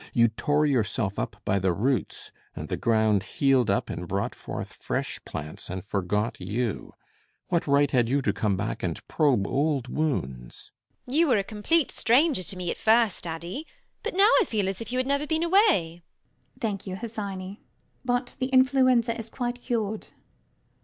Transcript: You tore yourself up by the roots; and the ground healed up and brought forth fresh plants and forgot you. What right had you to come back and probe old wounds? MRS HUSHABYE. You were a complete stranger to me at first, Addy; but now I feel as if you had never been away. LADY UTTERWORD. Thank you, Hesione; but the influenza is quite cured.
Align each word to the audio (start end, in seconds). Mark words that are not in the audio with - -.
You 0.13 0.29
tore 0.29 0.65
yourself 0.65 1.19
up 1.19 1.35
by 1.45 1.59
the 1.59 1.71
roots; 1.73 2.31
and 2.55 2.69
the 2.69 2.75
ground 2.75 3.21
healed 3.21 3.69
up 3.69 3.87
and 3.87 4.07
brought 4.07 4.33
forth 4.33 4.73
fresh 4.73 5.23
plants 5.25 5.69
and 5.69 5.85
forgot 5.85 6.39
you. 6.39 6.95
What 7.49 7.67
right 7.67 7.91
had 7.91 8.09
you 8.09 8.23
to 8.23 8.33
come 8.33 8.57
back 8.57 8.81
and 8.81 9.07
probe 9.07 9.45
old 9.45 9.87
wounds? 9.89 10.71
MRS 10.71 10.71
HUSHABYE. 11.09 11.17
You 11.19 11.27
were 11.27 11.37
a 11.37 11.43
complete 11.43 11.91
stranger 11.91 12.41
to 12.41 12.57
me 12.57 12.71
at 12.71 12.77
first, 12.77 13.27
Addy; 13.27 13.67
but 14.01 14.15
now 14.15 14.27
I 14.41 14.45
feel 14.45 14.67
as 14.67 14.81
if 14.81 14.91
you 14.91 14.97
had 14.97 15.05
never 15.05 15.27
been 15.27 15.43
away. 15.43 15.67
LADY 15.69 15.97
UTTERWORD. 15.97 16.61
Thank 16.61 16.87
you, 16.87 16.95
Hesione; 16.95 17.59
but 18.03 18.35
the 18.39 18.47
influenza 18.47 19.15
is 19.15 19.29
quite 19.29 19.61
cured. 19.61 20.07